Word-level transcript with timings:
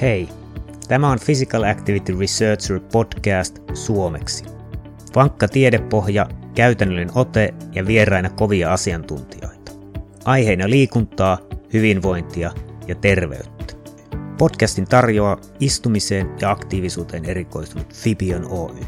Hei, 0.00 0.28
tämä 0.88 1.10
on 1.10 1.18
Physical 1.24 1.62
Activity 1.62 2.18
Researcher 2.18 2.80
podcast 2.92 3.58
suomeksi. 3.74 4.44
Vankka 5.14 5.48
tiedepohja, 5.48 6.28
käytännöllinen 6.54 7.10
ote 7.14 7.54
ja 7.72 7.86
vieraina 7.86 8.30
kovia 8.30 8.72
asiantuntijoita. 8.72 9.72
Aiheina 10.24 10.70
liikuntaa, 10.70 11.38
hyvinvointia 11.72 12.52
ja 12.88 12.94
terveyttä. 12.94 13.74
Podcastin 14.38 14.84
tarjoaa 14.84 15.40
istumiseen 15.60 16.30
ja 16.40 16.50
aktiivisuuteen 16.50 17.24
erikoistunut 17.24 17.94
Fibion 17.94 18.46
Oy. 18.50 18.80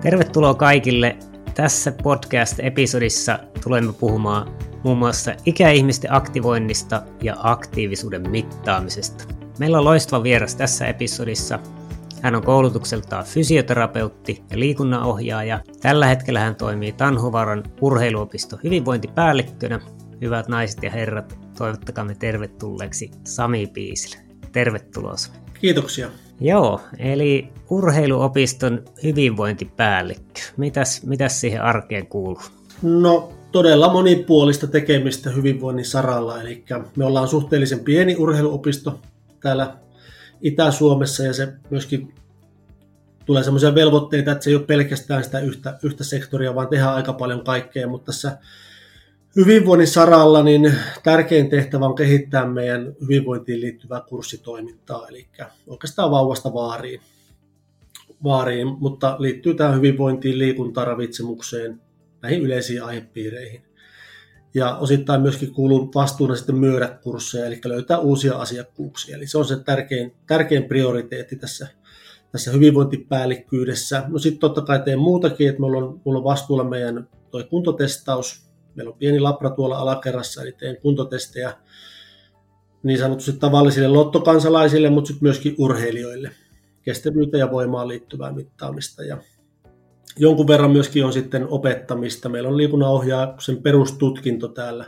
Tervetuloa 0.00 0.54
kaikille. 0.54 1.16
Tässä 1.54 1.92
podcast-episodissa 1.92 3.38
tulemme 3.64 3.92
puhumaan 3.92 4.56
muun 4.84 4.98
muassa 4.98 5.34
ikäihmisten 5.44 6.12
aktivoinnista 6.12 7.02
ja 7.22 7.36
aktiivisuuden 7.38 8.30
mittaamisesta. 8.30 9.37
Meillä 9.58 9.78
on 9.78 9.84
loistava 9.84 10.22
vieras 10.22 10.54
tässä 10.54 10.86
episodissa. 10.86 11.58
Hän 12.22 12.34
on 12.34 12.42
koulutukseltaan 12.42 13.24
fysioterapeutti 13.24 14.42
ja 14.50 14.58
liikunnanohjaaja. 14.58 15.60
Tällä 15.80 16.06
hetkellä 16.06 16.40
hän 16.40 16.56
toimii 16.56 16.92
Tanhuvaran 16.92 17.64
urheiluopiston 17.80 18.58
hyvinvointipäällikkönä. 18.64 19.80
Hyvät 20.20 20.48
naiset 20.48 20.82
ja 20.82 20.90
herrat, 20.90 21.38
toivottakaamme 21.58 22.14
tervetulleeksi 22.14 23.10
Sami 23.24 23.66
Piisille. 23.66 24.16
Tervetuloa 24.52 25.14
Kiitoksia. 25.60 26.08
Joo, 26.40 26.80
eli 26.98 27.48
urheiluopiston 27.70 28.84
hyvinvointipäällikkö. 29.02 30.40
Mitäs, 30.56 31.02
mitäs 31.06 31.40
siihen 31.40 31.62
arkeen 31.62 32.06
kuuluu? 32.06 32.42
No 32.82 33.32
todella 33.52 33.92
monipuolista 33.92 34.66
tekemistä 34.66 35.30
hyvinvoinnin 35.30 35.84
saralla. 35.84 36.40
Eli 36.40 36.64
me 36.96 37.04
ollaan 37.04 37.28
suhteellisen 37.28 37.80
pieni 37.80 38.16
urheiluopisto 38.16 39.00
täällä 39.40 39.76
Itä-Suomessa 40.40 41.22
ja 41.22 41.32
se 41.32 41.52
myöskin 41.70 42.14
tulee 43.24 43.42
sellaisia 43.42 43.74
velvoitteita, 43.74 44.32
että 44.32 44.44
se 44.44 44.50
ei 44.50 44.56
ole 44.56 44.64
pelkästään 44.64 45.24
sitä 45.24 45.40
yhtä, 45.40 45.78
yhtä 45.82 46.04
sektoria, 46.04 46.54
vaan 46.54 46.68
tehdään 46.68 46.94
aika 46.94 47.12
paljon 47.12 47.44
kaikkea, 47.44 47.88
mutta 47.88 48.06
tässä 48.06 48.38
hyvinvoinnin 49.36 49.86
saralla 49.88 50.42
niin 50.42 50.74
tärkein 51.02 51.50
tehtävä 51.50 51.86
on 51.86 51.94
kehittää 51.94 52.46
meidän 52.46 52.94
hyvinvointiin 53.00 53.60
liittyvää 53.60 54.00
kurssitoimintaa, 54.08 55.08
eli 55.08 55.28
oikeastaan 55.66 56.10
vauvasta 56.10 56.54
vaariin, 56.54 57.00
vaariin 58.24 58.68
mutta 58.68 59.16
liittyy 59.18 59.54
tähän 59.54 59.76
hyvinvointiin, 59.76 60.38
liikuntaan, 60.38 60.86
ravitsemukseen, 60.86 61.80
näihin 62.22 62.42
yleisiin 62.42 62.84
aihepiireihin. 62.84 63.67
Ja 64.54 64.76
osittain 64.76 65.20
myöskin 65.20 65.52
kuuluu 65.52 65.90
vastuuna 65.94 66.36
sitten 66.36 66.56
myydä 66.56 66.98
kursseja, 67.02 67.46
eli 67.46 67.60
löytää 67.64 67.98
uusia 67.98 68.34
asiakkuuksia. 68.34 69.16
Eli 69.16 69.26
se 69.26 69.38
on 69.38 69.44
se 69.44 69.56
tärkein, 69.64 70.16
tärkein 70.26 70.64
prioriteetti 70.64 71.36
tässä, 71.36 71.68
tässä 72.32 72.50
hyvinvointipäällikkyydessä. 72.50 74.04
No 74.08 74.18
sitten 74.18 74.40
totta 74.40 74.62
kai 74.62 74.82
teen 74.84 74.98
muutakin, 74.98 75.48
että 75.48 75.60
mulla 75.60 75.78
on, 75.78 76.00
mulla 76.04 76.18
on 76.18 76.24
vastuulla 76.24 76.64
meidän 76.64 77.08
toi 77.30 77.44
kuntotestaus. 77.44 78.48
Meillä 78.74 78.92
on 78.92 78.98
pieni 78.98 79.20
labra 79.20 79.50
tuolla 79.50 79.78
alakerrassa, 79.78 80.42
eli 80.42 80.52
teen 80.52 80.80
kuntotestejä 80.80 81.52
niin 82.82 82.98
sanotusti 82.98 83.32
tavallisille 83.32 83.88
lottokansalaisille, 83.88 84.90
mutta 84.90 85.08
sitten 85.08 85.26
myöskin 85.26 85.54
urheilijoille. 85.58 86.30
Kestävyyteen 86.82 87.38
ja 87.38 87.50
voimaan 87.50 87.88
liittyvää 87.88 88.32
mittaamista. 88.32 89.04
Ja 89.04 89.18
jonkun 90.18 90.48
verran 90.48 90.70
myöskin 90.70 91.04
on 91.04 91.12
sitten 91.12 91.48
opettamista. 91.48 92.28
Meillä 92.28 92.48
on 92.48 92.56
liikunnanohjauksen 92.56 93.62
perustutkinto 93.62 94.48
täällä, 94.48 94.84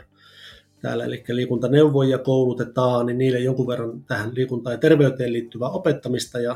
täällä 0.81 1.05
eli 1.05 1.23
liikuntaneuvoja 1.27 2.17
koulutetaan, 2.17 3.05
niin 3.05 3.17
niille 3.17 3.39
jonkun 3.39 3.67
verran 3.67 4.03
tähän 4.03 4.31
liikuntaan 4.35 4.73
ja 4.73 4.77
terveyteen 4.77 5.33
liittyvää 5.33 5.69
opettamista 5.69 6.39
ja 6.39 6.55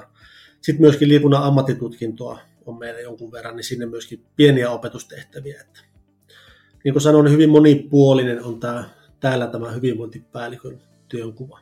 sitten 0.61 0.81
myöskin 0.81 1.07
liikunnan 1.09 1.43
ammattitutkintoa 1.43 2.39
on 2.65 2.79
meillä 2.79 2.99
jonkun 2.99 3.31
verran, 3.31 3.55
niin 3.55 3.63
sinne 3.63 3.85
myöskin 3.85 4.25
pieniä 4.35 4.69
opetustehtäviä. 4.69 5.61
Että, 5.61 5.79
niin 6.83 6.93
kuin 6.93 7.01
sanoin, 7.01 7.31
hyvin 7.31 7.49
monipuolinen 7.49 8.43
on 8.43 8.59
tämä, 8.59 8.89
täällä 9.19 9.47
tämä 9.47 9.71
hyvinvointipäällikön 9.71 10.81
työnkuva. 11.07 11.59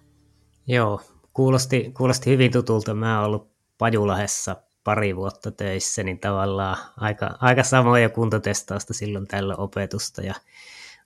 Joo, 0.68 1.02
kuulosti, 1.34 1.92
kuulosti 1.98 2.30
hyvin 2.30 2.52
tutulta. 2.52 2.94
Mä 2.94 3.18
oon 3.18 3.26
ollut 3.26 3.54
Pajulahessa 3.78 4.56
pari 4.84 5.16
vuotta 5.16 5.52
töissä, 5.52 6.04
niin 6.04 6.20
tavallaan 6.20 6.78
aika, 6.98 7.38
aika 7.42 7.64
samoja 7.64 8.10
kuntotestausta 8.10 8.94
silloin 8.94 9.28
tällä 9.28 9.56
opetusta 9.56 10.22
ja, 10.22 10.34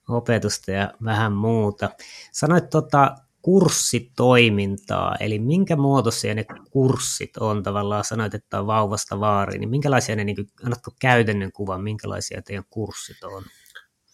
opetusta 0.08 0.70
ja 0.70 0.94
vähän 1.04 1.32
muuta. 1.32 1.90
Sanoit 2.32 2.70
tota, 2.70 3.14
kurssitoimintaa, 3.42 5.16
eli 5.20 5.38
minkä 5.38 5.76
muotoisia 5.76 6.34
ne 6.34 6.44
kurssit 6.70 7.36
on 7.36 7.62
tavallaan, 7.62 8.04
sanoit, 8.04 8.34
että 8.34 8.60
on 8.60 8.66
vauvasta 8.66 9.20
vaariin, 9.20 9.60
niin 9.60 9.70
minkälaisia 9.70 10.16
ne, 10.16 10.24
niin 10.24 10.36
kuin, 10.36 10.48
annatko 10.64 10.90
käytännön 11.00 11.52
kuvan, 11.52 11.82
minkälaisia 11.82 12.42
teidän 12.42 12.64
kurssit 12.70 13.24
on? 13.24 13.42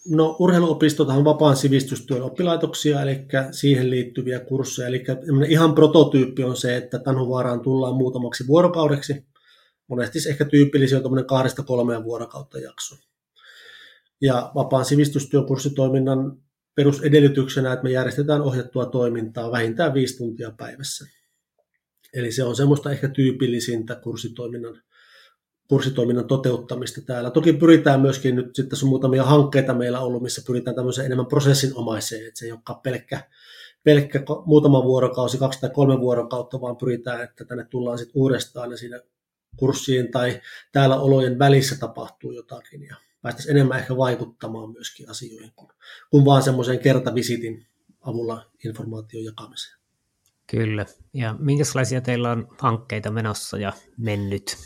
No 0.09 0.37
urheiluopistot 0.39 1.09
on 1.09 1.25
vapaan 1.25 1.57
sivistystyön 1.57 2.23
oppilaitoksia, 2.23 3.03
eli 3.03 3.27
siihen 3.51 3.91
liittyviä 3.91 4.41
kursseja. 4.41 4.89
Eli 4.89 5.05
ihan 5.49 5.75
prototyyppi 5.75 6.45
on 6.45 6.57
se, 6.57 6.77
että 6.77 6.99
Tanhuvaaraan 6.99 7.61
tullaan 7.61 7.95
muutamaksi 7.95 8.47
vuorokaudeksi 8.47 9.25
monesti 9.89 10.19
ehkä 10.29 10.45
tyypillisiä 10.45 10.99
on 10.99 11.03
tuommoinen 11.03 11.27
kahdesta 11.27 11.63
kolmeen 11.63 12.05
vuorokautta 12.05 12.59
jakso. 12.59 12.97
Ja 14.21 14.53
vapaan 14.55 14.85
sivistystyökurssitoiminnan 14.85 16.45
perusedellytyksenä, 16.75 17.73
että 17.73 17.83
me 17.83 17.91
järjestetään 17.91 18.43
ohjattua 18.43 18.87
toimintaa 18.87 19.53
vähintään 19.53 19.95
viisi 19.95 20.17
tuntia 20.17 20.51
päivässä. 20.51 21.05
Eli 22.15 22.33
se 22.33 22.45
on 22.45 22.57
semmoista 22.57 22.91
ehkä 22.91 23.09
tyypillisintä 23.09 23.95
kurssitoiminnan, 23.95 24.83
kurssitoiminnan 25.69 26.27
toteuttamista 26.27 27.01
täällä. 27.01 27.31
Toki 27.31 27.53
pyritään 27.53 28.01
myöskin 28.01 28.37
nyt, 28.37 28.55
sitten 28.55 28.79
on 28.83 28.89
muutamia 28.89 29.25
hankkeita 29.25 29.75
meillä 29.75 30.01
ollut, 30.01 30.23
missä 30.23 30.43
pyritään 30.47 30.77
tämmöiseen 30.77 31.07
enemmän 31.07 31.27
prosessinomaiseen, 31.27 32.27
että 32.27 32.39
se 32.39 32.45
ei 32.45 32.53
olekaan 32.53 32.81
pelkkä, 32.81 33.29
pelkkä 33.85 34.23
muutama 34.45 34.85
vuorokausi, 34.85 35.39
kaksi 35.39 35.61
tai 35.61 35.71
kolme 35.71 36.01
vuorokautta, 36.01 36.61
vaan 36.61 36.77
pyritään, 36.77 37.25
että 37.25 37.45
tänne 37.45 37.67
tullaan 37.71 37.99
sitten 37.99 38.23
uudestaan 38.23 38.71
ja 38.71 38.77
siinä 38.77 39.01
kurssien 39.57 40.11
tai 40.11 40.41
täällä 40.73 41.01
olojen 41.01 41.39
välissä 41.39 41.77
tapahtuu 41.79 42.33
jotakin 42.33 42.83
ja 42.83 42.97
päästäisiin 43.23 43.57
enemmän 43.57 43.79
ehkä 43.79 43.97
vaikuttamaan 43.97 44.73
myöskin 44.73 45.11
asioihin 45.11 45.53
kuin, 45.57 45.71
kuin 46.11 46.25
vaan 46.25 46.43
semmoisen 46.43 46.79
kertavisitin 46.79 47.67
avulla 48.01 48.51
informaation 48.65 49.25
jakamiseen. 49.25 49.79
Kyllä. 50.51 50.87
Ja 51.15 51.37
minkälaisia 51.39 52.01
teillä 52.01 52.31
on 52.31 52.49
hankkeita 52.59 53.11
menossa 53.11 53.59
ja 53.59 53.73
mennyt? 53.97 54.57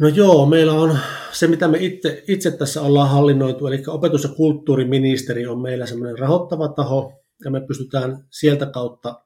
No 0.00 0.08
joo, 0.08 0.46
meillä 0.46 0.72
on 0.72 0.98
se, 1.32 1.46
mitä 1.46 1.68
me 1.68 1.78
itse, 1.78 2.24
itse 2.28 2.50
tässä 2.50 2.82
ollaan 2.82 3.10
hallinnoitu, 3.10 3.66
eli 3.66 3.82
opetus- 3.86 4.22
ja 4.22 4.28
kulttuuriministeri 4.28 5.46
on 5.46 5.62
meillä 5.62 5.86
semmoinen 5.86 6.18
rahoittava 6.18 6.68
taho, 6.68 7.12
ja 7.44 7.50
me 7.50 7.60
pystytään 7.60 8.24
sieltä 8.30 8.66
kautta 8.66 9.23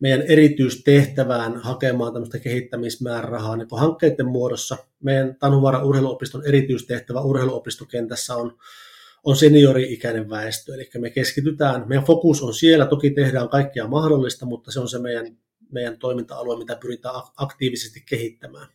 meidän 0.00 0.22
erityistehtävään 0.22 1.56
hakemaan 1.56 2.12
tämmöistä 2.12 2.38
kehittämismäärärahaa 2.38 3.56
niin 3.56 3.68
hankkeiden 3.76 4.26
muodossa. 4.26 4.76
Meidän 5.02 5.36
Tanhuvaara 5.38 5.84
urheiluopiston 5.84 6.46
erityistehtävä 6.46 7.20
urheiluopistokentässä 7.20 8.36
on, 8.36 8.58
on 9.24 9.36
seniori-ikäinen 9.36 10.30
väestö, 10.30 10.74
eli 10.74 10.90
me 10.98 11.10
keskitytään, 11.10 11.88
meidän 11.88 12.04
fokus 12.04 12.42
on 12.42 12.54
siellä, 12.54 12.86
toki 12.86 13.10
tehdään 13.10 13.48
kaikkea 13.48 13.88
mahdollista, 13.88 14.46
mutta 14.46 14.72
se 14.72 14.80
on 14.80 14.88
se 14.88 14.98
meidän, 14.98 15.36
meidän 15.72 15.98
toiminta-alue, 15.98 16.58
mitä 16.58 16.76
pyritään 16.76 17.22
aktiivisesti 17.36 18.04
kehittämään. 18.08 18.68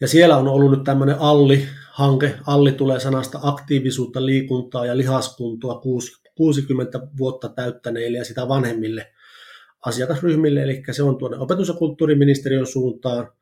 Ja 0.00 0.08
siellä 0.08 0.36
on 0.36 0.48
ollut 0.48 0.70
nyt 0.70 0.84
tämmöinen 0.84 1.16
Alli-hanke. 1.18 2.34
Alli 2.46 2.72
tulee 2.72 3.00
sanasta 3.00 3.38
aktiivisuutta, 3.42 4.26
liikuntaa 4.26 4.86
ja 4.86 4.96
lihaskuntoa 4.96 5.80
60 6.34 7.00
vuotta 7.18 7.48
täyttäneille 7.48 8.18
ja 8.18 8.24
sitä 8.24 8.48
vanhemmille 8.48 9.12
asiakasryhmille, 9.86 10.62
eli 10.62 10.82
se 10.90 11.02
on 11.02 11.18
tuonne 11.18 11.38
opetus- 11.38 11.68
ja 11.68 11.74
kulttuuriministeriön 11.74 12.66
suuntaan. 12.66 13.32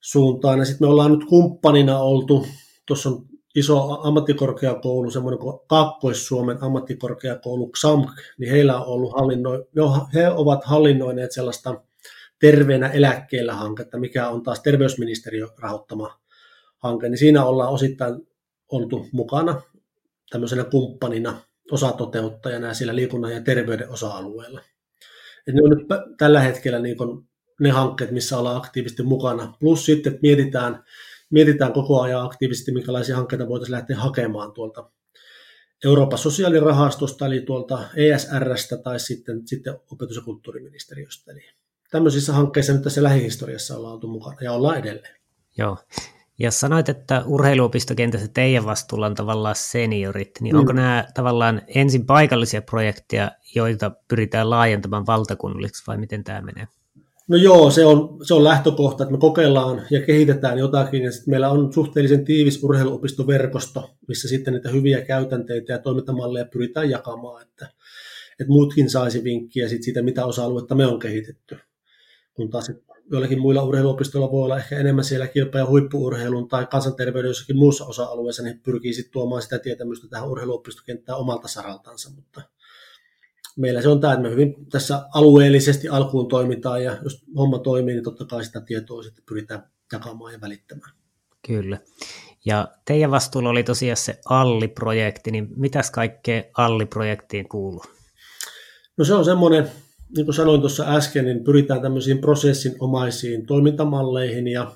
suuntaan. 0.00 0.58
Ja 0.58 0.64
sitten 0.64 0.88
me 0.88 0.90
ollaan 0.90 1.12
nyt 1.12 1.24
kumppanina 1.24 1.98
oltu, 1.98 2.46
tuossa 2.86 3.08
on 3.08 3.26
iso 3.54 4.00
ammattikorkeakoulu, 4.02 5.10
semmoinen 5.10 5.38
kuin 5.38 5.58
Kaakkois-Suomen 5.68 6.62
ammattikorkeakoulu 6.62 7.70
XAMK, 7.70 8.08
niin 8.38 8.50
heillä 8.50 8.80
on 8.80 8.86
ollut 8.86 9.12
hallinnoi, 9.12 9.66
he 10.14 10.28
ovat 10.28 10.64
hallinnoineet 10.64 11.32
sellaista 11.32 11.82
terveenä 12.38 12.88
eläkkeellä 12.88 13.54
hanketta, 13.54 13.98
mikä 13.98 14.28
on 14.28 14.42
taas 14.42 14.60
terveysministeriön 14.60 15.48
rahoittama 15.58 16.20
hanke, 16.78 17.08
niin 17.08 17.18
siinä 17.18 17.44
ollaan 17.44 17.72
osittain 17.72 18.14
oltu 18.72 19.06
mukana 19.12 19.62
tämmöisenä 20.30 20.64
kumppanina, 20.64 21.40
osatoteuttajana 21.70 22.74
siellä 22.74 22.94
liikunnan 22.94 23.32
ja 23.32 23.42
terveyden 23.42 23.90
osa-alueella. 23.90 24.60
Et 25.48 25.54
ne 25.54 25.62
on 25.62 25.70
nyt 25.70 25.86
tällä 26.18 26.40
hetkellä 26.40 26.78
niin 26.78 26.96
kun 26.96 27.28
ne 27.60 27.70
hankkeet, 27.70 28.10
missä 28.10 28.38
ollaan 28.38 28.56
aktiivisesti 28.56 29.02
mukana. 29.02 29.56
Plus 29.60 29.86
sitten, 29.86 30.12
että 30.12 30.22
mietitään, 30.22 30.84
mietitään 31.30 31.72
koko 31.72 32.00
ajan 32.00 32.24
aktiivisesti, 32.24 32.72
minkälaisia 32.72 33.16
hankkeita 33.16 33.48
voitaisiin 33.48 33.74
lähteä 33.74 33.96
hakemaan 33.96 34.52
tuolta 34.52 34.90
Euroopan 35.84 36.18
sosiaalirahastosta, 36.18 37.26
eli 37.26 37.40
tuolta 37.40 37.88
ESRstä 37.96 38.76
tai 38.76 39.00
sitten, 39.00 39.48
sitten 39.48 39.74
opetus- 39.92 40.16
ja 40.16 40.22
kulttuuriministeriöstä. 40.22 41.32
Eli 41.32 41.44
tämmöisissä 41.90 42.32
hankkeissa 42.32 42.72
nyt 42.72 42.82
tässä 42.82 43.02
lähihistoriassa 43.02 43.76
ollaan 43.76 43.94
oltu 43.94 44.08
mukana 44.08 44.36
ja 44.40 44.52
ollaan 44.52 44.78
edelleen. 44.78 45.16
Joo. 45.58 45.76
Ja 46.38 46.50
sanoit, 46.50 46.88
että 46.88 47.22
urheiluopistokentässä 47.26 48.28
teidän 48.34 48.64
vastuulla 48.64 49.06
on 49.06 49.14
tavallaan 49.14 49.54
seniorit, 49.54 50.30
niin 50.40 50.54
mm. 50.54 50.58
onko 50.58 50.72
nämä 50.72 51.04
tavallaan 51.14 51.62
ensin 51.74 52.06
paikallisia 52.06 52.62
projekteja, 52.62 53.30
joita 53.54 53.90
pyritään 54.08 54.50
laajentamaan 54.50 55.06
valtakunnallisiksi 55.06 55.82
vai 55.86 55.98
miten 55.98 56.24
tämä 56.24 56.40
menee? 56.40 56.66
No 57.28 57.36
joo, 57.36 57.70
se 57.70 57.86
on, 57.86 58.18
se 58.22 58.34
on 58.34 58.44
lähtökohta, 58.44 59.04
että 59.04 59.12
me 59.12 59.18
kokeillaan 59.18 59.82
ja 59.90 60.02
kehitetään 60.02 60.58
jotakin, 60.58 61.02
ja 61.02 61.12
sitten 61.12 61.30
meillä 61.30 61.50
on 61.50 61.72
suhteellisen 61.72 62.24
tiivis 62.24 62.64
urheiluopistoverkosto, 62.64 63.90
missä 64.08 64.28
sitten 64.28 64.54
niitä 64.54 64.68
hyviä 64.68 65.00
käytänteitä 65.00 65.72
ja 65.72 65.78
toimintamalleja 65.78 66.44
pyritään 66.44 66.90
jakamaan, 66.90 67.42
että, 67.42 67.68
että 68.40 68.52
muutkin 68.52 68.90
saisi 68.90 69.24
vinkkiä 69.24 69.68
sit 69.68 69.82
siitä, 69.82 70.02
mitä 70.02 70.26
osa-aluetta 70.26 70.74
me 70.74 70.86
on 70.86 70.98
kehitetty. 70.98 71.58
Kun 72.34 72.50
taas 72.50 72.70
joillakin 73.10 73.40
muilla 73.40 73.62
urheiluopistoilla 73.62 74.32
voi 74.32 74.44
olla 74.44 74.58
ehkä 74.58 74.78
enemmän 74.78 75.04
siellä 75.04 75.26
kilpa- 75.26 75.58
ja 75.58 75.66
huippuurheilun 75.66 76.48
tai 76.48 76.66
kansanterveyden 76.66 77.28
jossakin 77.28 77.56
muussa 77.56 77.84
osa-alueessa, 77.84 78.42
niin 78.42 78.60
pyrkii 78.60 78.94
sitten 78.94 79.12
tuomaan 79.12 79.42
sitä 79.42 79.58
tietämystä 79.58 80.08
tähän 80.08 80.28
urheiluopistokenttään 80.28 81.18
omalta 81.18 81.48
saraltansa, 81.48 82.10
mutta 82.10 82.42
meillä 83.56 83.82
se 83.82 83.88
on 83.88 84.00
tämä, 84.00 84.12
että 84.12 84.22
me 84.22 84.30
hyvin 84.30 84.54
tässä 84.70 85.08
alueellisesti 85.14 85.88
alkuun 85.88 86.28
toimitaan 86.28 86.84
ja 86.84 86.98
jos 87.02 87.24
homma 87.36 87.58
toimii, 87.58 87.94
niin 87.94 88.04
totta 88.04 88.24
kai 88.24 88.44
sitä 88.44 88.60
tietoa 88.60 89.02
sitten 89.02 89.24
pyritään 89.28 89.70
jakamaan 89.92 90.32
ja 90.32 90.40
välittämään. 90.40 90.92
Kyllä. 91.46 91.78
Ja 92.44 92.68
teidän 92.84 93.10
vastuulla 93.10 93.50
oli 93.50 93.62
tosiaan 93.62 93.96
se 93.96 94.20
Alli-projekti, 94.24 95.30
niin 95.30 95.48
mitäs 95.56 95.90
kaikkea 95.90 96.42
Alli-projektiin 96.58 97.48
kuuluu? 97.48 97.84
No 98.96 99.04
se 99.04 99.14
on 99.14 99.24
semmoinen, 99.24 99.70
niin 100.16 100.24
kuin 100.24 100.34
sanoin 100.34 100.60
tuossa 100.60 100.94
äsken, 100.96 101.24
niin 101.24 101.44
pyritään 101.44 101.82
tämmöisiin 101.82 102.18
prosessinomaisiin 102.18 103.46
toimintamalleihin 103.46 104.48
ja 104.48 104.72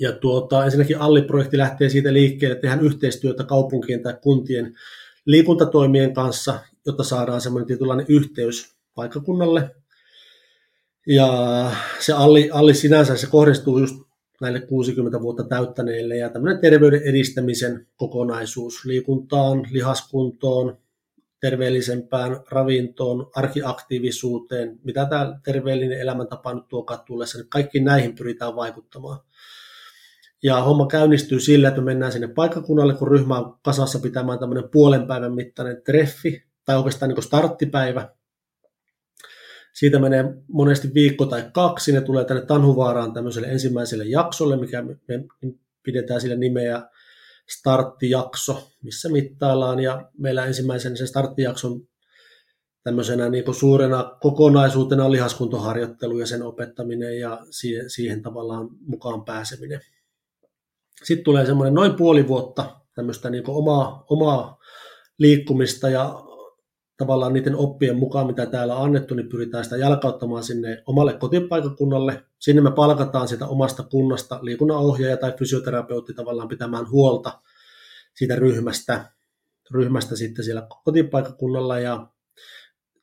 ja 0.00 0.12
tuota, 0.12 0.64
ensinnäkin 0.64 1.00
Alli-projekti 1.00 1.58
lähtee 1.58 1.88
siitä 1.88 2.12
liikkeelle, 2.12 2.52
että 2.52 2.62
tehdään 2.62 2.84
yhteistyötä 2.84 3.44
kaupunkien 3.44 4.02
tai 4.02 4.14
kuntien 4.22 4.74
liikuntatoimien 5.26 6.14
kanssa, 6.14 6.60
jotta 6.86 7.04
saadaan 7.04 7.40
semmoinen 7.40 7.66
tietynlainen 7.66 8.06
yhteys 8.08 8.76
paikkakunnalle. 8.94 9.74
Ja 11.06 11.70
se 12.00 12.12
alli, 12.12 12.50
alli 12.52 12.74
sinänsä 12.74 13.16
se 13.16 13.26
kohdistuu 13.26 13.78
just 13.78 13.96
näille 14.40 14.60
60 14.60 15.20
vuotta 15.20 15.44
täyttäneille 15.44 16.16
ja 16.16 16.30
tämmöinen 16.30 16.60
terveyden 16.60 17.02
edistämisen 17.02 17.86
kokonaisuus 17.96 18.84
liikuntaan, 18.84 19.66
lihaskuntoon, 19.70 20.78
terveellisempään 21.40 22.40
ravintoon, 22.50 23.30
arkiaktiivisuuteen, 23.34 24.78
mitä 24.84 25.06
tämä 25.06 25.40
terveellinen 25.44 26.00
elämäntapa 26.00 26.54
nyt 26.54 26.68
tuo 26.68 26.86
tullessa, 27.06 27.38
niin 27.38 27.48
kaikki 27.48 27.80
näihin 27.80 28.14
pyritään 28.14 28.56
vaikuttamaan. 28.56 29.18
Ja 30.42 30.60
homma 30.60 30.86
käynnistyy 30.86 31.40
sillä, 31.40 31.68
että 31.68 31.80
me 31.80 31.84
mennään 31.84 32.12
sinne 32.12 32.28
paikkakunnalle, 32.28 32.94
kun 32.94 33.08
ryhmä 33.08 33.38
on 33.38 33.58
kasassa 33.62 33.98
pitämään 33.98 34.38
tämmöinen 34.38 34.68
puolen 34.70 35.06
päivän 35.06 35.34
mittainen 35.34 35.82
treffi, 35.84 36.44
tai 36.64 36.76
oikeastaan 36.76 37.08
niin 37.08 37.22
starttipäivä. 37.22 38.08
Siitä 39.72 39.98
menee 39.98 40.24
monesti 40.48 40.94
viikko 40.94 41.26
tai 41.26 41.50
kaksi, 41.52 41.92
ne 41.92 42.00
tulee 42.00 42.24
tänne 42.24 42.46
Tanhuvaaraan 42.46 43.12
tämmöiselle 43.12 43.48
ensimmäiselle 43.48 44.04
jaksolle, 44.04 44.56
mikä 44.56 44.82
me 44.82 44.96
pidetään 45.82 46.20
sillä 46.20 46.36
nimeä 46.36 46.82
starttijakso, 47.48 48.70
missä 48.82 49.08
mittaillaan, 49.08 49.80
ja 49.80 50.10
meillä 50.18 50.44
ensimmäisen 50.44 50.96
sen 50.96 51.08
starttijakson 51.08 51.80
tämmöisenä 52.82 53.28
niin 53.28 53.44
kuin 53.44 53.54
suurena 53.54 54.16
kokonaisuutena 54.20 55.04
on 55.04 55.12
lihaskuntoharjoittelu 55.12 56.18
ja 56.18 56.26
sen 56.26 56.42
opettaminen 56.42 57.18
ja 57.20 57.38
siihen, 57.50 57.90
siihen 57.90 58.22
tavallaan 58.22 58.68
mukaan 58.80 59.24
pääseminen. 59.24 59.80
Sitten 61.04 61.24
tulee 61.24 61.46
semmoinen 61.46 61.74
noin 61.74 61.94
puoli 61.94 62.28
vuotta 62.28 62.80
tämmöistä 62.94 63.30
niin 63.30 63.44
omaa, 63.46 64.04
omaa 64.10 64.58
liikkumista 65.18 65.88
ja 65.88 66.14
tavallaan 66.96 67.32
niiden 67.32 67.56
oppien 67.56 67.96
mukaan, 67.96 68.26
mitä 68.26 68.46
täällä 68.46 68.76
on 68.76 68.84
annettu, 68.84 69.14
niin 69.14 69.28
pyritään 69.28 69.64
sitä 69.64 69.76
jalkauttamaan 69.76 70.44
sinne 70.44 70.82
omalle 70.86 71.12
kotipaikakunnalle. 71.12 72.22
Sinne 72.38 72.62
me 72.62 72.70
palkataan 72.70 73.28
sitä 73.28 73.46
omasta 73.46 73.82
kunnasta 73.82 74.38
liikunnanohjaaja 74.42 75.16
tai 75.16 75.32
fysioterapeutti 75.38 76.14
tavallaan 76.14 76.48
pitämään 76.48 76.90
huolta 76.90 77.40
siitä 78.14 78.34
ryhmästä, 78.34 79.10
ryhmästä 79.70 80.16
sitten 80.16 80.44
siellä 80.44 80.66
kotipaikakunnalla 80.84 81.78
ja 81.78 82.06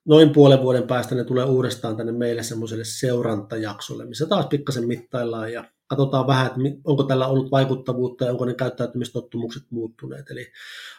noin 0.05 0.29
puolen 0.29 0.61
vuoden 0.61 0.87
päästä 0.87 1.15
ne 1.15 1.23
tulee 1.23 1.45
uudestaan 1.45 1.97
tänne 1.97 2.11
meille 2.11 2.43
semmoiselle 2.43 2.83
seurantajaksolle, 2.83 4.05
missä 4.05 4.25
taas 4.25 4.45
pikkasen 4.45 4.87
mittaillaan 4.87 5.53
ja 5.53 5.63
katsotaan 5.97 6.27
vähän, 6.27 6.47
että 6.47 6.59
onko 6.83 7.03
tällä 7.03 7.27
ollut 7.27 7.51
vaikuttavuutta 7.51 8.25
ja 8.25 8.31
onko 8.31 8.45
ne 8.45 8.53
käyttäytymistottumukset 8.53 9.63
muuttuneet. 9.69 10.31
Eli 10.31 10.47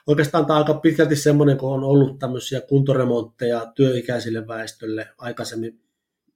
oikeastaan 0.06 0.46
tämä 0.46 0.58
on 0.58 0.62
aika 0.66 0.80
pitkälti 0.80 1.16
semmoinen, 1.16 1.58
kun 1.58 1.72
on 1.72 1.84
ollut 1.84 2.18
tämmöisiä 2.18 2.60
kuntoremontteja 2.60 3.72
työikäisille 3.74 4.46
väestölle 4.46 5.08
aikaisemmin, 5.18 5.80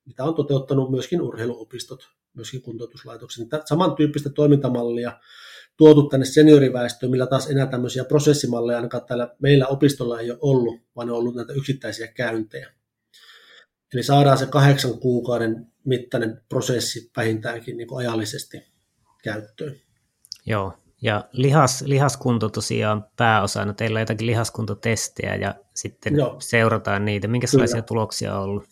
mitä 0.05 0.25
on 0.25 0.35
toteuttanut 0.35 0.91
myöskin 0.91 1.23
urheiluopistot, 1.23 2.09
myöskin 2.35 2.63
kuntoutuslaitokset. 2.63 3.53
Niin 3.53 3.63
samantyyppistä 3.65 4.31
toimintamallia 4.31 5.13
tuotu 5.77 6.09
tänne 6.09 6.27
senioriväestöön, 6.27 7.11
millä 7.11 7.27
taas 7.27 7.51
enää 7.51 7.67
tämmöisiä 7.67 8.05
prosessimalleja 8.05 8.79
ainakaan 8.79 9.05
täällä 9.07 9.35
meillä 9.39 9.67
opistolla 9.67 10.21
ei 10.21 10.31
ole 10.31 10.39
ollut, 10.43 10.81
vaan 10.97 11.11
on 11.11 11.17
ollut 11.17 11.35
näitä 11.35 11.53
yksittäisiä 11.53 12.07
käyntejä. 12.07 12.78
Eli 13.94 14.02
saadaan 14.02 14.38
se 14.38 14.46
kahdeksan 14.46 14.99
kuukauden 14.99 15.67
mittainen 15.85 16.40
prosessi 16.49 17.11
vähintäänkin 17.17 17.76
niin 17.76 17.88
kuin 17.88 17.99
ajallisesti 17.99 18.62
käyttöön. 19.23 19.76
Joo, 20.46 20.73
ja 21.02 21.25
lihas, 21.32 21.82
lihaskunto 21.82 22.49
tosiaan 22.49 23.05
pääosana. 23.17 23.73
Teillä 23.73 23.96
on 23.96 24.02
jotakin 24.02 24.26
lihaskuntotestejä 24.26 25.35
ja 25.35 25.55
sitten 25.75 26.17
Joo. 26.17 26.37
seurataan 26.38 27.05
niitä. 27.05 27.29
Minkälaisia 27.29 27.75
Kyllä. 27.75 27.87
tuloksia 27.87 28.37
on 28.37 28.43
ollut? 28.43 28.64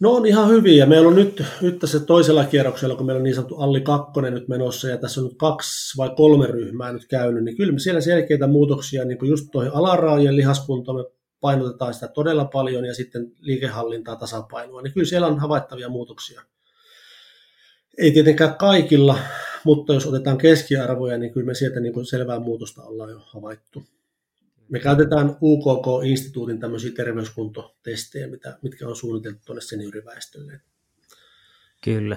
No 0.00 0.10
on 0.10 0.26
ihan 0.26 0.48
hyviä. 0.48 0.86
Meillä 0.86 1.08
on 1.08 1.16
nyt, 1.16 1.44
nyt 1.60 1.78
tässä 1.78 2.00
toisella 2.00 2.44
kierroksella, 2.44 2.96
kun 2.96 3.06
meillä 3.06 3.18
on 3.18 3.24
niin 3.24 3.34
sanottu 3.34 3.56
Alli 3.56 3.80
2 3.80 4.20
nyt 4.20 4.48
menossa 4.48 4.88
ja 4.88 4.98
tässä 4.98 5.20
on 5.20 5.26
nyt 5.26 5.36
kaksi 5.38 5.96
vai 5.96 6.10
kolme 6.16 6.46
ryhmää 6.46 6.92
nyt 6.92 7.06
käynyt, 7.08 7.44
niin 7.44 7.56
kyllä 7.56 7.72
me 7.72 7.78
siellä 7.78 8.00
selkeitä 8.00 8.46
muutoksia 8.46 9.04
niin 9.04 9.18
kuin 9.18 9.28
just 9.28 9.46
tuohon 9.52 9.74
alaraajojen 9.74 10.36
lihaskuntoon 10.36 10.96
me 10.96 11.04
painotetaan 11.42 11.94
sitä 11.94 12.08
todella 12.08 12.44
paljon 12.44 12.84
ja 12.84 12.94
sitten 12.94 13.32
liikehallintaa 13.40 14.16
tasapainoa, 14.16 14.82
niin 14.82 14.92
kyllä 14.92 15.06
siellä 15.06 15.26
on 15.26 15.38
havaittavia 15.38 15.88
muutoksia. 15.88 16.42
Ei 17.98 18.10
tietenkään 18.10 18.54
kaikilla, 18.54 19.18
mutta 19.64 19.94
jos 19.94 20.06
otetaan 20.06 20.38
keskiarvoja, 20.38 21.18
niin 21.18 21.32
kyllä 21.32 21.46
me 21.46 21.54
sieltä 21.54 21.80
niin 21.80 21.92
kuin 21.92 22.06
selvää 22.06 22.38
muutosta 22.38 22.82
ollaan 22.82 23.10
jo 23.10 23.20
havaittu. 23.26 23.82
Me 24.68 24.78
käytetään 24.78 25.36
UKK-instituutin 25.42 26.60
tämmöisiä 26.60 26.92
terveyskuntotestejä, 26.96 28.26
mitä, 28.26 28.58
mitkä 28.62 28.88
on 28.88 28.96
suunniteltu 28.96 29.40
tuonne 29.44 29.60
senioriväestölle. 29.60 30.60
Kyllä. 31.84 32.16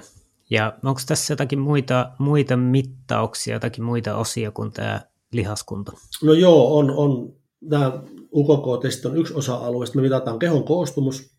Ja 0.50 0.78
onko 0.84 1.00
tässä 1.06 1.32
jotakin 1.32 1.58
muita, 1.58 2.10
muita 2.18 2.56
mittauksia, 2.56 3.54
jotakin 3.54 3.84
muita 3.84 4.16
osia 4.16 4.50
kuin 4.50 4.72
tämä 4.72 5.00
lihaskunto? 5.32 5.92
No 6.22 6.32
joo, 6.32 6.78
on, 6.78 6.90
on 6.90 7.34
tämä 7.70 8.02
UKK-testi 8.34 9.08
on 9.08 9.16
yksi 9.16 9.34
osa-alue. 9.34 9.86
me 9.94 10.02
mitataan 10.02 10.38
kehon 10.38 10.64
koostumus 10.64 11.36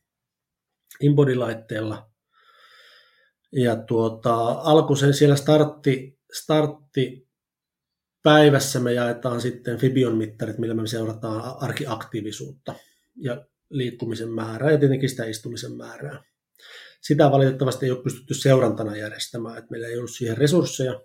Inbody-laitteella. 1.01 2.09
Ja 3.51 3.75
tuota, 3.75 4.35
alku 4.45 4.95
sen 4.95 5.13
siellä 5.13 5.35
startti, 5.35 6.19
startti 6.33 7.27
päivässä 8.23 8.79
me 8.79 8.93
jaetaan 8.93 9.41
sitten 9.41 9.77
Fibion 9.77 10.17
mittarit, 10.17 10.57
millä 10.57 10.73
me 10.73 10.87
seurataan 10.87 11.63
arkiaktiivisuutta 11.63 12.75
ja 13.15 13.45
liikkumisen 13.69 14.29
määrää 14.29 14.71
ja 14.71 14.77
tietenkin 14.77 15.09
sitä 15.09 15.25
istumisen 15.25 15.77
määrää. 15.77 16.23
Sitä 17.01 17.31
valitettavasti 17.31 17.85
ei 17.85 17.91
ole 17.91 18.03
pystytty 18.03 18.33
seurantana 18.33 18.95
järjestämään, 18.95 19.57
että 19.57 19.71
meillä 19.71 19.87
ei 19.87 19.97
ollut 19.97 20.11
siihen 20.11 20.37
resursseja, 20.37 21.01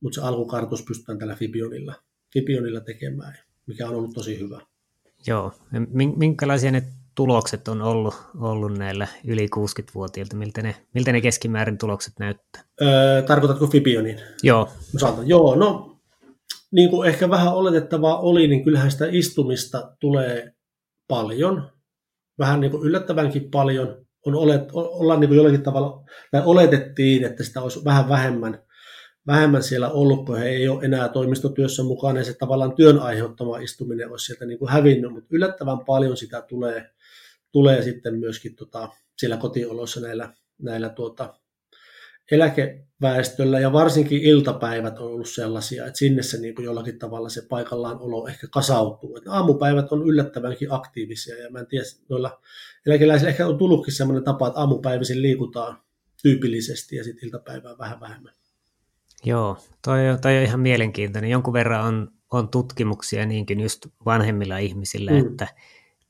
mutta 0.00 0.14
se 0.14 0.26
alkukartoitus 0.26 0.84
pystytään 0.86 1.18
tällä 1.18 1.34
Fibionilla, 1.34 1.94
Fibionilla 2.32 2.80
tekemään 2.80 3.38
mikä 3.66 3.88
on 3.88 3.94
ollut 3.94 4.14
tosi 4.14 4.38
hyvä. 4.38 4.60
Joo, 5.26 5.52
minkälaisia 6.16 6.70
ne 6.70 6.82
tulokset 7.14 7.68
on 7.68 7.82
ollut, 7.82 8.14
ollut 8.40 8.78
näillä 8.78 9.06
yli 9.24 9.46
60-vuotiailta? 9.56 10.36
Miltä 10.36 10.62
ne, 10.62 10.74
miltä 10.94 11.12
ne 11.12 11.20
keskimäärin 11.20 11.78
tulokset 11.78 12.14
näyttää? 12.18 12.62
Öö, 12.82 13.22
tarkoitatko 13.22 13.66
Fibionin? 13.66 14.20
Joo. 14.42 14.68
Osalta? 14.94 15.22
Joo, 15.24 15.54
no 15.54 15.92
niin 16.72 16.90
kuin 16.90 17.08
ehkä 17.08 17.30
vähän 17.30 17.54
oletettavaa 17.54 18.20
oli, 18.20 18.48
niin 18.48 18.64
kyllähän 18.64 18.90
sitä 18.90 19.06
istumista 19.10 19.96
tulee 20.00 20.52
paljon, 21.08 21.70
vähän 22.38 22.60
niin 22.60 22.70
kuin 22.70 22.82
yllättävänkin 22.82 23.50
paljon. 23.50 24.06
On 24.26 24.34
olet, 24.34 24.62
ollaan 24.72 25.20
niin 25.20 25.28
kuin 25.28 25.36
jollakin 25.36 25.62
tavalla, 25.62 26.04
tai 26.30 26.42
oletettiin, 26.44 27.24
että 27.24 27.44
sitä 27.44 27.60
olisi 27.62 27.84
vähän 27.84 28.08
vähemmän, 28.08 28.62
vähemmän 29.26 29.62
siellä 29.62 29.90
ollut, 29.90 30.26
kun 30.26 30.38
he 30.38 30.48
ei 30.48 30.68
ole 30.68 30.84
enää 30.84 31.08
toimistotyössä 31.08 31.82
mukana, 31.82 32.18
ja 32.18 32.24
se 32.24 32.34
tavallaan 32.34 32.74
työn 32.74 32.98
aiheuttama 32.98 33.58
istuminen 33.58 34.10
olisi 34.10 34.26
sieltä 34.26 34.44
niin 34.44 34.58
kuin 34.58 34.70
hävinnyt, 34.70 35.12
mutta 35.12 35.28
yllättävän 35.30 35.84
paljon 35.84 36.16
sitä 36.16 36.42
tulee, 36.42 36.90
tulee 37.52 37.82
sitten 37.82 38.14
myöskin 38.14 38.56
tota, 38.56 38.88
siellä 39.16 39.36
kotioloissa 39.36 40.00
näillä, 40.00 40.34
näillä 40.58 40.88
tuota, 40.88 41.34
eläkeväestöllä 42.30 43.60
ja 43.60 43.72
varsinkin 43.72 44.22
iltapäivät 44.22 44.98
on 44.98 45.06
ollut 45.06 45.28
sellaisia, 45.28 45.86
että 45.86 45.98
sinne 45.98 46.22
se 46.22 46.40
niin 46.40 46.54
kuin 46.54 46.64
jollakin 46.64 46.98
tavalla 46.98 47.28
se 47.28 47.42
paikallaan 47.48 48.00
olo 48.00 48.28
ehkä 48.28 48.46
kasautuu. 48.50 49.16
Että 49.16 49.32
aamupäivät 49.32 49.92
on 49.92 50.08
yllättävänkin 50.08 50.72
aktiivisia 50.72 51.42
ja 51.42 51.50
mä 51.50 51.60
en 51.60 51.66
tiedä, 51.66 51.84
noilla 52.08 52.40
eläkeläisillä 52.86 53.30
ehkä 53.30 53.46
on 53.46 53.58
tullutkin 53.58 53.94
sellainen 53.94 54.24
tapa, 54.24 54.46
että 54.46 54.60
aamupäivisin 54.60 55.22
liikutaan 55.22 55.82
tyypillisesti 56.22 56.96
ja 56.96 57.04
sitten 57.04 57.28
iltapäivää 57.28 57.78
vähän 57.78 58.00
vähemmän. 58.00 58.32
Joo, 59.24 59.58
toi, 59.84 59.98
toi 60.22 60.36
on 60.36 60.42
ihan 60.42 60.60
mielenkiintoinen. 60.60 61.30
Jonkun 61.30 61.52
verran 61.52 61.84
on, 61.84 62.08
on 62.30 62.48
tutkimuksia 62.48 63.26
niinkin 63.26 63.60
just 63.60 63.86
vanhemmilla 64.06 64.58
ihmisillä, 64.58 65.10
mm. 65.10 65.18
että 65.18 65.46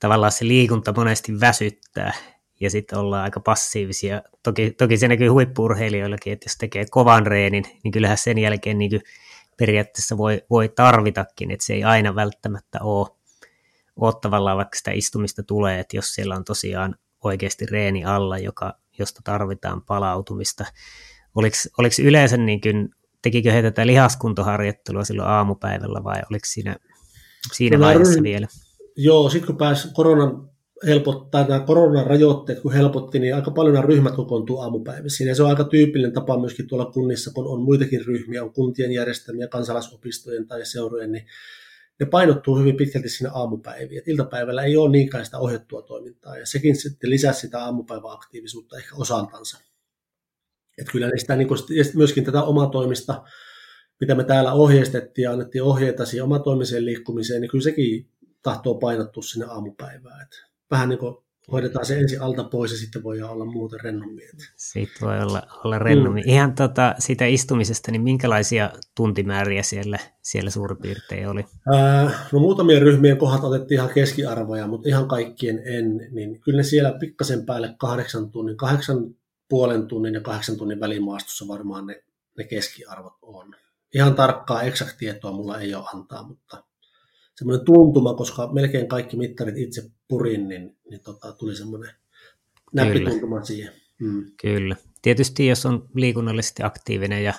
tavallaan 0.01 0.33
se 0.33 0.47
liikunta 0.49 0.93
monesti 0.97 1.41
väsyttää 1.41 2.13
ja 2.61 2.71
sitten 2.71 2.99
ollaan 2.99 3.25
aika 3.25 3.41
passiivisia. 3.41 4.23
Toki, 4.43 4.71
toki 4.71 4.97
se 4.97 5.09
näkyy 5.09 5.29
huippurheilijoillakin, 5.29 6.33
että 6.33 6.45
jos 6.45 6.57
tekee 6.57 6.87
kovan 6.91 7.27
reenin, 7.27 7.65
niin 7.85 7.93
kyllähän 7.93 8.19
sen 8.19 8.39
jälkeen 8.39 8.79
niin 8.79 9.01
periaatteessa 9.57 10.17
voi, 10.17 10.43
voi 10.51 10.69
tarvitakin, 10.69 11.51
että 11.51 11.67
se 11.67 11.75
ei 11.75 11.85
aina 11.85 12.15
välttämättä 12.15 12.79
ole, 12.83 13.09
ole 13.97 14.15
tavallaan 14.21 14.57
vaikka 14.57 14.79
sitä 14.79 14.91
istumista 14.91 15.43
tulee, 15.43 15.81
että 15.81 15.97
jos 15.97 16.15
siellä 16.15 16.37
on 16.37 16.45
tosiaan 16.45 16.97
oikeasti 17.25 17.67
reeni 17.67 18.05
alla, 18.05 18.39
joka, 18.39 18.79
josta 18.99 19.21
tarvitaan 19.25 19.83
palautumista. 19.83 20.65
Oliko, 21.35 21.57
oliko 21.79 21.95
yleensä 22.03 22.37
niin 22.37 22.61
kuin, 22.61 22.91
tekikö 23.23 23.53
he 23.53 23.63
tätä 23.63 23.87
lihaskuntoharjoittelua 23.87 25.05
silloin 25.05 25.29
aamupäivällä 25.29 26.05
vai 26.05 26.23
oliko 26.31 26.47
siinä, 26.47 26.77
siinä 27.53 27.79
no, 27.79 27.85
vaiheessa 27.85 28.23
vielä? 28.23 28.47
Joo, 28.97 29.31
sitten 29.31 29.47
kun 29.47 29.57
pääsi 29.57 29.89
koronan 29.95 30.53
helpottaa, 30.87 31.49
nämä 31.49 31.61
koronan 31.61 32.07
rajoitteet 32.07 32.61
kun 32.61 32.73
helpotti, 32.73 33.19
niin 33.19 33.35
aika 33.35 33.51
paljon 33.51 33.75
nämä 33.75 33.87
ryhmät 33.87 34.15
kokoontuu 34.15 34.61
aamupäivissä. 34.61 35.25
Ja 35.25 35.35
se 35.35 35.43
on 35.43 35.49
aika 35.49 35.65
tyypillinen 35.65 36.13
tapa 36.13 36.41
myöskin 36.41 36.69
tuolla 36.69 36.93
kunnissa, 36.93 37.31
kun 37.35 37.47
on 37.47 37.63
muitakin 37.63 38.05
ryhmiä, 38.07 38.45
on 38.45 38.53
kuntien 38.53 38.93
järjestämiä, 38.93 39.49
kansalaisopistojen 39.49 40.47
tai 40.47 40.67
seurojen, 40.67 41.13
niin 41.13 41.27
ne 42.01 42.07
painottuu 42.07 42.59
hyvin 42.59 42.77
pitkälti 42.77 43.09
sinne 43.09 43.31
aamupäiviin. 43.35 43.99
Et 43.99 44.09
iltapäivällä 44.09 44.63
ei 44.63 44.77
ole 44.77 44.91
niinkään 44.91 45.25
sitä 45.25 45.39
ohjattua 45.39 45.83
toimintaa, 45.83 46.39
ja 46.39 46.47
sekin 46.47 46.77
sitten 46.77 47.11
lisää 47.11 47.33
sitä 47.33 47.65
aamupäiväaktiivisuutta 47.65 48.77
ehkä 48.77 48.97
osaltansa. 48.97 49.72
Et 50.83 50.93
kyllä 50.93 51.11
sitä 51.17 51.37
niin 51.37 51.49
kuin, 51.49 51.59
myöskin 51.95 52.25
tätä 52.25 52.43
omatoimista, 52.43 53.23
mitä 54.01 54.15
me 54.15 54.25
täällä 54.25 54.53
ohjeistettiin 54.53 55.23
ja 55.23 55.33
annettiin 55.33 55.63
ohjeita 55.63 56.07
siihen 56.07 56.25
omatoimiseen 56.25 56.85
liikkumiseen, 56.85 57.41
niin 57.41 57.51
kyllä 57.51 57.63
sekin 57.63 58.09
tahtoo 58.43 58.75
painottua 58.75 59.23
sinne 59.23 59.47
aamupäivään. 59.47 60.23
Et 60.23 60.31
vähän 60.71 60.89
niin 60.89 60.99
kuin 60.99 61.17
hoidetaan 61.53 61.87
se 61.87 61.99
ensin 61.99 62.23
alta 62.23 62.45
pois 62.45 62.71
ja 62.71 62.79
sitten 62.79 63.03
voi 63.03 63.23
olla 63.23 63.45
muuten 63.45 63.81
rennommin. 63.81 64.29
Siitä 64.57 64.93
voi 65.01 65.21
olla, 65.21 65.43
olla 65.65 65.79
rennommin. 65.79 66.25
Mm. 66.25 66.31
Ihan 66.31 66.55
tota, 66.55 66.95
siitä 66.99 67.27
istumisesta, 67.27 67.93
niin 67.93 68.03
minkälaisia 68.03 68.71
tuntimääriä 68.97 69.63
siellä, 69.63 69.99
siellä 70.23 70.51
suurin 70.51 70.79
piirtein 70.79 71.29
oli? 71.29 71.45
Ää, 71.73 72.11
no 72.33 72.39
muutamien 72.39 72.83
ryhmien 72.83 73.17
kohdat 73.17 73.45
otettiin 73.45 73.79
ihan 73.79 73.91
keskiarvoja, 73.95 74.67
mutta 74.67 74.89
ihan 74.89 75.09
kaikkien 75.09 75.63
en. 75.65 76.09
Niin 76.11 76.41
kyllä 76.41 76.57
ne 76.57 76.63
siellä 76.63 76.93
pikkasen 77.01 77.47
päälle 77.47 77.75
kahdeksan 77.79 78.31
tunnin, 78.31 78.57
kahdeksan 78.57 79.15
puolen 79.53 79.87
tunnin 79.87 80.15
ja 80.15 80.21
kahdeksan 80.21 80.57
tunnin 80.57 80.81
välimaastossa 80.81 81.49
varmaan 81.49 81.87
ne, 81.87 82.05
ne 82.39 82.45
keskiarvot 82.45 83.19
on. 83.23 83.55
Ihan 83.95 84.15
tarkkaa 84.15 84.63
eksakt 84.63 84.99
tietoa 84.99 85.33
mulla 85.33 85.61
ei 85.61 85.75
ole 85.75 85.85
antaa, 85.95 86.23
mutta 86.29 86.65
semmoinen 87.35 87.65
tuntuma, 87.65 88.15
koska 88.15 88.53
melkein 88.53 88.89
kaikki 88.89 89.17
mittarit 89.17 89.57
itse 89.57 89.91
purin, 90.09 90.49
niin, 90.49 90.77
niin 90.91 91.01
tota, 91.01 91.33
tuli 91.33 91.57
semmoinen 91.57 91.95
näppituntuma 92.73 93.37
Kyllä. 93.37 93.45
siihen. 93.45 93.73
Mm. 94.01 94.25
Kyllä. 94.41 94.77
Tietysti 95.03 95.47
jos 95.47 95.67
on 95.67 95.89
liikunnallisesti 95.95 96.63
aktiivinen 96.63 97.25
ja 97.25 97.35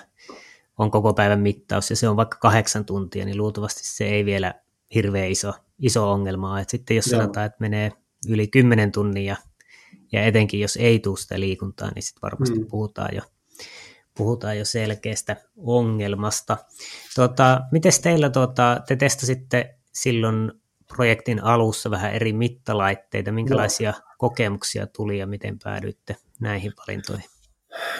on 0.78 0.90
koko 0.90 1.14
päivän 1.14 1.40
mittaus 1.40 1.90
ja 1.90 1.96
se 1.96 2.08
on 2.08 2.16
vaikka 2.16 2.38
kahdeksan 2.38 2.84
tuntia, 2.84 3.24
niin 3.24 3.36
luultavasti 3.36 3.80
se 3.84 4.04
ei 4.04 4.24
vielä 4.24 4.54
hirveän 4.94 5.30
iso, 5.30 5.52
iso 5.78 6.10
ongelma 6.10 6.64
sitten 6.68 6.96
jos 6.96 7.06
Joo. 7.06 7.20
sanotaan, 7.20 7.46
että 7.46 7.60
menee 7.60 7.92
yli 8.28 8.48
kymmenen 8.48 8.92
tunnia 8.92 9.36
ja 10.14 10.24
etenkin 10.24 10.60
jos 10.60 10.76
ei 10.76 10.98
tule 10.98 11.16
sitä 11.16 11.40
liikuntaa, 11.40 11.90
niin 11.94 12.02
sitten 12.02 12.22
varmasti 12.22 12.58
mm. 12.58 12.66
puhutaan 12.66 13.14
jo 13.14 13.22
puhutaan 14.18 14.58
jo 14.58 14.64
selkeästä 14.64 15.36
ongelmasta. 15.56 16.56
Tuota, 17.14 17.60
miten 17.72 17.92
teillä, 18.02 18.30
tuota, 18.30 18.82
te 18.88 18.96
testasitte 18.96 19.74
silloin 19.92 20.52
projektin 20.96 21.44
alussa 21.44 21.90
vähän 21.90 22.14
eri 22.14 22.32
mittalaitteita. 22.32 23.32
Minkälaisia 23.32 23.90
joo. 23.90 24.14
kokemuksia 24.18 24.86
tuli 24.86 25.18
ja 25.18 25.26
miten 25.26 25.58
päädyitte 25.64 26.16
näihin 26.40 26.72
valintoihin? 26.78 27.26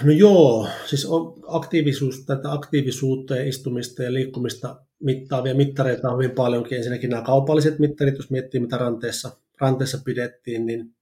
No 0.02 0.12
joo, 0.12 0.68
siis 0.86 1.06
on 1.06 1.34
aktiivisuus, 1.48 2.24
tätä 2.24 2.52
aktiivisuutta 2.52 3.36
ja 3.36 3.48
istumista 3.48 4.02
ja 4.02 4.12
liikkumista 4.12 4.80
mittaavia 5.00 5.54
mittareita 5.54 6.08
on 6.08 6.18
hyvin 6.18 6.30
paljonkin. 6.30 6.78
Ensinnäkin 6.78 7.10
nämä 7.10 7.22
kaupalliset 7.22 7.78
mittarit, 7.78 8.16
jos 8.16 8.30
miettii 8.30 8.60
mitä 8.60 8.78
ranteessa, 8.78 9.36
ranteessa 9.60 9.98
pidettiin, 10.04 10.66
niin 10.66 10.93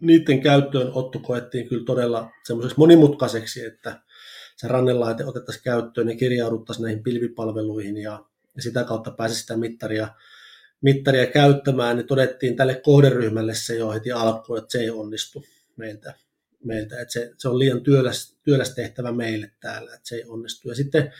niiden 0.00 0.40
käyttöön 0.40 0.90
otto 0.92 1.18
koettiin 1.18 1.68
kyllä 1.68 1.84
todella 1.84 2.30
semmoiseksi 2.44 2.78
monimutkaiseksi, 2.78 3.64
että 3.64 4.00
se 4.56 4.68
rannelaite 4.68 5.24
otettaisiin 5.24 5.64
käyttöön 5.64 6.08
ja 6.08 6.16
kirjauduttaisiin 6.16 6.82
näihin 6.82 7.02
pilvipalveluihin 7.02 7.96
ja 7.96 8.24
ja 8.58 8.62
sitä 8.62 8.84
kautta 8.84 9.10
pääsi 9.10 9.34
sitä 9.34 9.56
mittaria, 9.56 10.08
mittaria 10.80 11.26
käyttämään, 11.26 11.96
niin 11.96 12.06
todettiin 12.06 12.56
tälle 12.56 12.74
kohderyhmälle 12.74 13.54
se 13.54 13.76
jo 13.76 13.90
heti 13.90 14.12
alkuun, 14.12 14.58
että 14.58 14.72
se 14.72 14.78
ei 14.78 14.90
onnistu 14.90 15.44
meiltä. 15.76 16.14
meiltä 16.64 17.00
että 17.00 17.12
se, 17.12 17.32
se 17.38 17.48
on 17.48 17.58
liian 17.58 17.80
työläs, 17.80 18.36
työläs 18.44 18.74
tehtävä 18.74 19.12
meille 19.12 19.50
täällä, 19.60 19.94
että 19.94 20.08
se 20.08 20.16
ei 20.16 20.24
onnistu. 20.28 20.68
Ja 20.68 20.74
sitten 20.74 21.12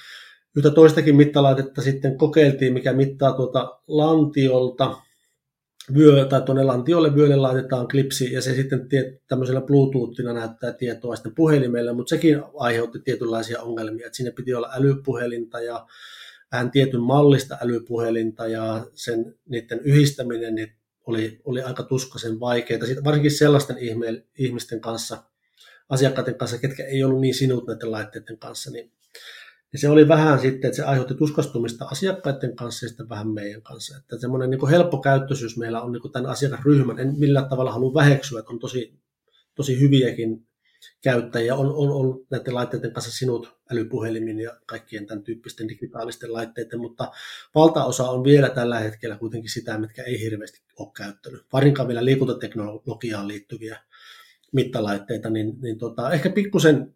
yhtä 0.56 0.70
toistakin 0.70 1.16
mittalaitetta 1.16 1.82
sitten 1.82 2.18
kokeiltiin, 2.18 2.72
mikä 2.72 2.92
mittaa 2.92 3.32
tuota 3.32 3.80
lantiolta, 3.88 4.96
vyö, 5.94 6.24
tai 6.24 6.42
tuonne 6.42 6.64
lantiolle 6.64 7.14
vyölle 7.14 7.36
laitetaan 7.36 7.88
klipsi 7.88 8.32
ja 8.32 8.42
se 8.42 8.54
sitten 8.54 8.88
tämmöisellä 9.28 9.60
Bluetoothina 9.60 10.32
näyttää 10.32 10.72
tietoa 10.72 11.16
sitten 11.16 11.34
puhelimelle, 11.34 11.92
mutta 11.92 12.10
sekin 12.10 12.42
aiheutti 12.56 12.98
tietynlaisia 12.98 13.62
ongelmia, 13.62 14.06
että 14.06 14.16
siinä 14.16 14.32
piti 14.36 14.54
olla 14.54 14.70
älypuhelinta 14.74 15.60
ja 15.60 15.86
vähän 16.52 16.70
tietyn 16.70 17.00
mallista 17.00 17.58
älypuhelinta 17.60 18.46
ja 18.46 18.86
sen, 18.94 19.34
niiden 19.48 19.80
yhdistäminen 19.80 20.54
niin 20.54 20.72
oli, 21.06 21.40
oli 21.44 21.62
aika 21.62 21.82
tuskaisen 21.82 22.40
vaikeaa, 22.40 22.86
Siitä 22.86 23.04
varsinkin 23.04 23.30
sellaisten 23.30 23.76
ihmisten 24.38 24.80
kanssa, 24.80 25.22
asiakkaiden 25.88 26.34
kanssa, 26.34 26.58
ketkä 26.58 26.84
ei 26.84 27.04
ollut 27.04 27.20
niin 27.20 27.34
sinut 27.34 27.66
näiden 27.66 27.92
laitteiden 27.92 28.38
kanssa, 28.38 28.70
niin, 28.70 28.92
niin 29.72 29.80
se 29.80 29.88
oli 29.88 30.08
vähän 30.08 30.40
sitten, 30.40 30.68
että 30.68 30.76
se 30.76 30.82
aiheutti 30.82 31.14
tuskastumista 31.14 31.84
asiakkaiden 31.84 32.56
kanssa 32.56 32.84
ja 32.84 32.88
sitten 32.88 33.08
vähän 33.08 33.28
meidän 33.28 33.62
kanssa. 33.62 33.96
Että 33.96 34.18
semmoinen 34.18 34.50
niin 34.50 34.68
helppokäyttöisyys 34.68 35.56
meillä 35.56 35.82
on 35.82 35.92
niin 35.92 36.12
tämän 36.12 36.30
asiakasryhmän, 36.30 36.98
en 36.98 37.14
millään 37.18 37.48
tavalla 37.48 37.72
halua 37.72 37.94
väheksyä, 37.94 38.38
että 38.38 38.52
on 38.52 38.58
tosi, 38.58 38.98
tosi 39.54 39.80
hyviäkin 39.80 40.48
käyttäjiä 41.02 41.54
on, 41.54 41.66
on 41.66 41.90
ollut 41.90 42.26
näiden 42.30 42.54
laitteiden 42.54 42.92
kanssa 42.92 43.12
sinut 43.12 43.58
älypuhelimin 43.72 44.40
ja 44.40 44.60
kaikkien 44.66 45.06
tämän 45.06 45.24
tyyppisten 45.24 45.68
digitaalisten 45.68 46.32
laitteiden, 46.32 46.80
mutta 46.80 47.12
valtaosa 47.54 48.10
on 48.10 48.24
vielä 48.24 48.50
tällä 48.50 48.78
hetkellä 48.78 49.16
kuitenkin 49.16 49.50
sitä, 49.50 49.78
mitkä 49.78 50.02
ei 50.02 50.20
hirveästi 50.20 50.62
ole 50.78 50.88
käyttänyt. 50.96 51.42
Varinkaan 51.52 51.88
vielä 51.88 52.04
liikuntateknologiaan 52.04 53.28
liittyviä 53.28 53.78
mittalaitteita, 54.52 55.30
niin, 55.30 55.60
niin 55.60 55.78
tota, 55.78 56.10
ehkä 56.12 56.30
pikkusen 56.30 56.94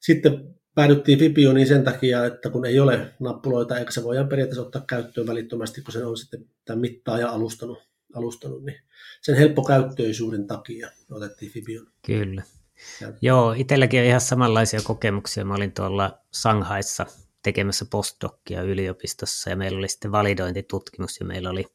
sitten 0.00 0.54
päädyttiin 0.76 1.18
Fibioniin 1.18 1.66
sen 1.66 1.84
takia, 1.84 2.24
että 2.24 2.50
kun 2.50 2.66
ei 2.66 2.80
ole 2.80 3.14
nappuloita 3.20 3.78
eikä 3.78 3.90
se 3.90 4.04
voidaan 4.04 4.28
periaatteessa 4.28 4.62
ottaa 4.62 4.84
käyttöön 4.86 5.26
välittömästi, 5.26 5.82
kun 5.82 5.92
se 5.92 6.04
on 6.04 6.16
sitten 6.16 6.46
tämän 6.64 6.80
mittaaja 6.80 7.30
alustanut, 7.30 7.78
alustanut 8.14 8.64
niin 8.64 8.80
sen 9.20 9.36
helppokäyttöisyyden 9.36 10.46
takia 10.46 10.90
otettiin 11.10 11.52
Fibion. 11.52 11.86
Kyllä. 12.06 12.42
Ja. 13.00 13.12
Joo, 13.20 13.52
itselläkin 13.52 14.00
on 14.00 14.06
ihan 14.06 14.20
samanlaisia 14.20 14.80
kokemuksia. 14.84 15.44
Mä 15.44 15.54
olin 15.54 15.72
tuolla 15.72 16.18
Shanghaissa 16.34 17.06
tekemässä 17.42 17.84
postdocia 17.90 18.62
yliopistossa 18.62 19.50
ja 19.50 19.56
meillä 19.56 19.78
oli 19.78 19.88
sitten 19.88 20.12
validointitutkimus 20.12 21.20
ja 21.20 21.26
meillä 21.26 21.50
oli 21.50 21.66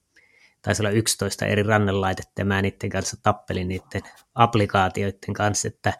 taisi 0.61 0.81
olla 0.81 0.89
11 0.89 1.45
eri 1.45 1.63
rannelaitetta 1.63 2.41
ja 2.41 2.45
mä 2.45 2.61
niiden 2.61 2.89
kanssa 2.89 3.17
tappelin 3.23 3.67
niiden 3.67 4.01
applikaatioiden 4.35 5.33
kanssa, 5.33 5.67
että 5.67 5.93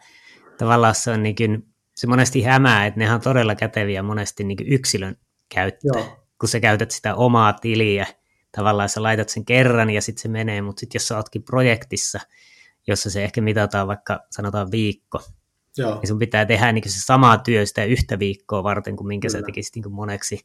tavallaan 0.58 0.94
se 0.94 1.10
on 1.10 1.22
niin 1.22 1.71
se 2.02 2.06
monesti 2.06 2.42
hämää, 2.42 2.86
että 2.86 3.00
ne 3.00 3.12
on 3.14 3.20
todella 3.20 3.54
käteviä 3.54 4.02
monesti 4.02 4.44
niin 4.44 4.58
yksilön 4.66 5.16
käyttö, 5.48 5.88
Joo. 5.94 6.24
kun 6.40 6.48
sä 6.48 6.60
käytät 6.60 6.90
sitä 6.90 7.14
omaa 7.14 7.52
tiliä, 7.52 8.06
tavallaan 8.56 8.88
sä 8.88 9.02
laitat 9.02 9.28
sen 9.28 9.44
kerran 9.44 9.90
ja 9.90 10.02
sitten 10.02 10.22
se 10.22 10.28
menee, 10.28 10.62
mutta 10.62 10.80
sitten 10.80 10.98
jos 10.98 11.08
sä 11.08 11.16
ootkin 11.16 11.42
projektissa, 11.42 12.20
jossa 12.86 13.10
se 13.10 13.24
ehkä 13.24 13.40
mitataan 13.40 13.86
vaikka 13.86 14.20
sanotaan 14.30 14.70
viikko, 14.70 15.20
Joo. 15.78 15.98
Ja 16.02 16.08
sun 16.08 16.18
pitää 16.18 16.46
tehdä 16.46 16.72
niin 16.72 16.90
se 16.90 17.00
samaa 17.00 17.38
työ 17.38 17.66
sitä 17.66 17.84
yhtä 17.84 18.18
viikkoa 18.18 18.62
varten 18.62 18.96
kuin 18.96 19.06
minkä 19.06 19.28
Kyllä. 19.28 19.40
sä 19.40 19.46
tekisit 19.46 19.74
niin 19.74 19.92
moneksi, 19.92 20.40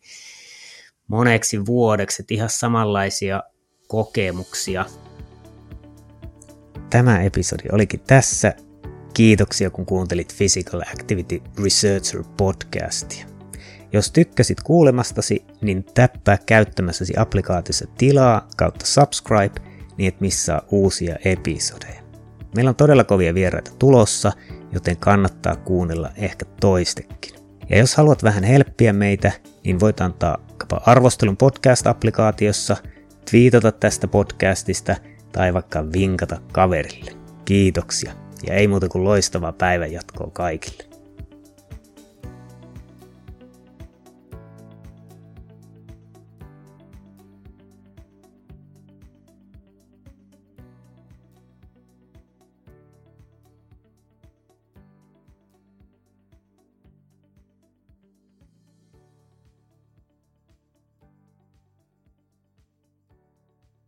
moneksi 1.08 1.66
vuodeksi. 1.66 2.22
Että 2.22 2.34
ihan 2.34 2.50
samanlaisia 2.50 3.44
kokemuksia. 3.88 4.86
Tämä 6.90 7.22
episodi 7.22 7.64
olikin 7.72 8.00
tässä. 8.00 8.67
Kiitoksia 9.18 9.70
kun 9.70 9.86
kuuntelit 9.86 10.34
Physical 10.38 10.82
Activity 10.82 11.42
Researcher 11.64 12.24
podcastia. 12.38 13.26
Jos 13.94 14.12
tykkäsit 14.12 14.62
kuulemastasi, 14.64 15.46
niin 15.62 15.84
täppää 15.94 16.38
käyttämässäsi 16.46 17.14
applikaatiossa 17.18 17.86
tilaa 17.98 18.48
kautta 18.58 18.86
subscribe, 18.86 19.62
niin 19.98 20.08
et 20.08 20.22
missaa 20.22 20.62
uusia 20.72 21.16
episodeja. 21.26 22.02
Meillä 22.56 22.70
on 22.70 22.76
todella 22.76 23.04
kovia 23.04 23.34
vieraita 23.34 23.72
tulossa, 23.80 24.32
joten 24.72 24.98
kannattaa 24.98 25.56
kuunnella 25.56 26.10
ehkä 26.16 26.46
toistekin. 26.60 27.36
Ja 27.70 27.78
jos 27.78 27.96
haluat 27.96 28.24
vähän 28.24 28.44
helppiä 28.44 28.94
meitä, 28.94 29.32
niin 29.64 29.80
voit 29.80 30.02
antaa 30.02 30.38
arvostelun 30.86 31.38
podcast-applikaatiossa, 31.38 32.78
twiitata 33.32 33.72
tästä 33.72 34.08
podcastista 34.08 34.96
tai 35.32 35.54
vaikka 35.54 35.92
vinkata 35.92 36.42
kaverille. 36.52 37.12
Kiitoksia 37.46 38.27
ja 38.48 38.54
ei 38.54 38.68
muuta 38.68 38.90
kuin 38.90 39.04
loistavaa 39.04 39.52
päivänjatkoa 39.52 40.30
kaikille. 40.34 40.87